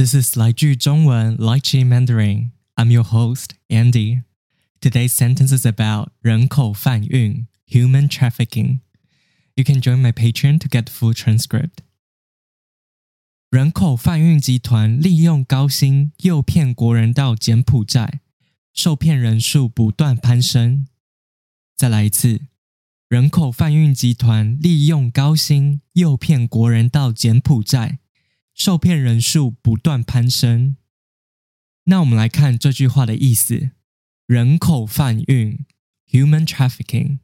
[0.00, 2.51] This is 来句中文 Lychee Mandarin.
[2.75, 4.23] I'm your host, Andy.
[4.79, 8.79] Today's sentence is about 人口贩运 human trafficking.
[9.55, 11.83] You can join my Patreon to get the full transcript.
[13.51, 18.21] 人口贩运集团利用高薪诱骗国人到柬埔寨，
[18.73, 20.87] 受骗人数不断攀升。
[21.75, 22.47] 再来一次，
[23.09, 27.99] 人口贩运集团利用高薪诱骗国人到柬埔寨。
[28.63, 30.77] 受骗人数不断攀升。
[31.85, 33.71] 那我们来看这句话的意思：
[34.27, 35.65] 人口贩运
[36.11, 37.17] （human trafficking）。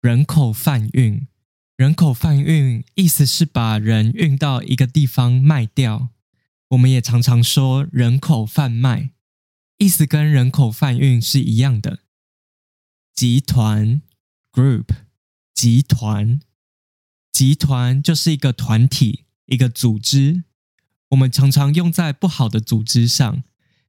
[0.00, 1.28] 人口贩运，
[1.76, 6.08] 人口贩运意思是把人运到一个地方卖掉。
[6.68, 9.10] 我们也常常说人口贩卖，
[9.76, 11.98] 意思跟人口贩运是一样的。
[13.14, 14.00] 集团
[14.50, 14.86] （group），
[15.52, 16.40] 集团，
[17.30, 20.44] 集团就是一个团体，一个组织。
[21.10, 23.42] 我们常常用在不好的组织上，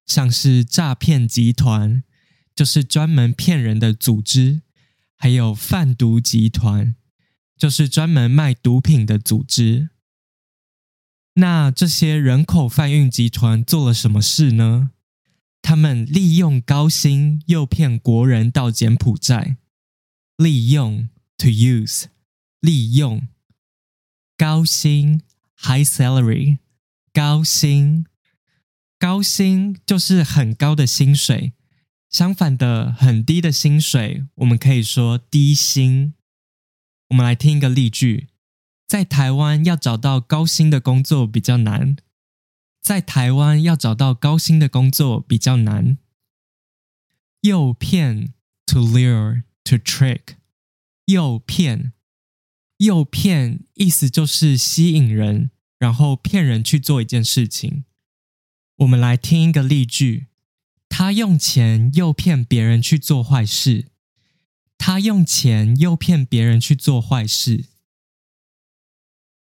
[0.05, 2.03] 像是诈骗集团，
[2.55, 4.61] 就是专门骗人的组织；
[5.15, 6.95] 还有贩毒集团，
[7.57, 9.89] 就是专门卖毒品的组织。
[11.35, 14.91] 那这些人口贩运集团做了什么事呢？
[15.61, 19.57] 他们利用高薪诱骗国人到柬埔寨，
[20.37, 22.05] 利用 to use，
[22.61, 23.27] 利用
[24.37, 25.21] 高薪
[25.57, 26.59] high salary。
[27.13, 28.05] 高薪，
[28.97, 31.53] 高薪就是很高的薪水。
[32.09, 36.15] 相反的，很低的薪水，我们可以说低薪。
[37.09, 38.29] 我们来听一个例句：
[38.87, 41.95] 在台湾要找到高薪的工作比较难。
[42.81, 45.97] 在台湾要找到高薪的工作比较难。
[47.41, 48.33] 诱骗
[48.65, 50.37] ，to lure，to trick，
[51.05, 51.93] 诱骗，
[52.77, 55.51] 诱骗意思就是吸引人。
[55.79, 57.85] 然后骗人去做一件事情。
[58.75, 60.27] 我们来听一个例句：
[60.87, 63.87] 他用钱诱骗别人去做坏事。
[64.77, 67.65] 他用钱诱骗别人去做坏事。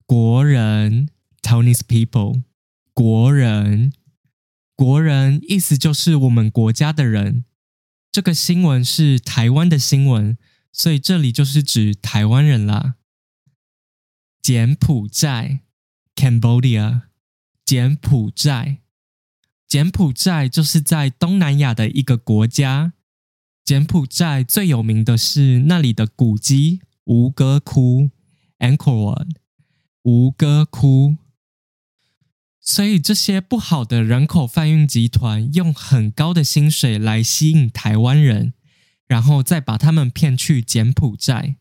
[0.05, 1.09] 国人
[1.41, 2.43] （Taiwanese people），
[2.93, 3.93] 国人，
[4.77, 7.47] 国人意思就是我们国家的人。
[8.11, 10.37] 这个新闻是台湾的新闻，
[10.71, 12.97] 所以这里就是指台湾人啦。
[14.43, 15.61] 柬埔寨。
[16.23, 17.03] Cambodia，
[17.65, 18.79] 柬埔寨，
[19.67, 22.93] 柬埔寨就是在东南亚的一个国家。
[23.65, 28.11] 柬埔寨最有名的是那里的古迹吴哥窟
[28.61, 29.31] （Angkor Wat）。
[30.05, 31.17] 吴哥窟。
[32.61, 38.53] 所以这些不好的人口贩运集团用很高的薪水来吸引台湾人，
[39.09, 41.57] 然后再把他们骗去柬埔寨。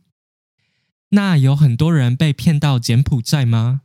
[1.10, 3.82] 那有很多人被骗到柬埔寨吗？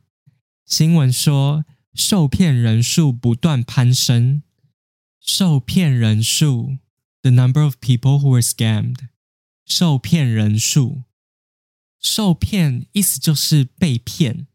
[0.67, 1.63] 新闻说，
[1.93, 4.43] 受骗人数不断攀升。
[5.21, 6.77] 受骗人数
[7.21, 9.07] ，the number of people who were scammed。
[9.65, 11.05] 受骗人数，
[12.01, 14.47] 受骗意思就是被骗。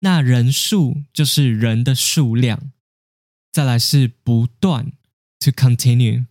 [0.00, 2.72] 那人数就是人的数量。
[3.52, 4.90] 再来是不断
[5.38, 6.26] ，to continue，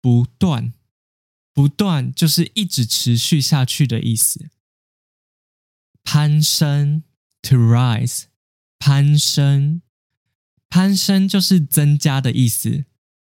[0.00, 0.72] 不断，
[1.52, 4.48] 不断就是一直持续下去的意思。
[6.02, 7.02] 攀升
[7.42, 8.24] ，to rise。
[8.78, 9.82] 攀升，
[10.68, 12.84] 攀升就是增加的意思。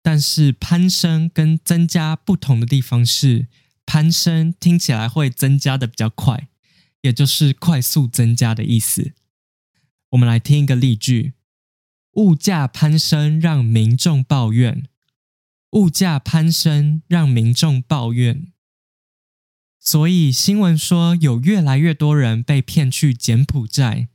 [0.03, 3.49] 但是攀升跟增加不同的地方是，
[3.85, 6.49] 攀升听起来会增加的比较快，
[7.03, 9.13] 也就是快速增加的意思。
[10.11, 11.35] 我们来听一个例句：
[12.15, 14.85] 物价攀升让民众抱怨。
[15.73, 18.53] 物价攀升让民众抱怨。
[19.79, 24.10] 所以新闻说，有越来越多人被骗去柬埔寨。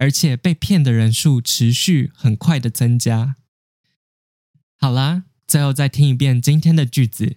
[0.00, 3.36] 而且被骗的人数持续很快的增加。
[4.78, 7.36] 好啦，最后再听一遍今天的句子：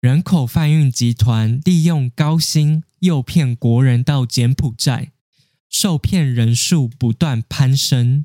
[0.00, 5.12] 人口贩运集团利用高薪诱骗国人到柬埔寨，
[5.68, 8.24] 受骗人数不断攀升。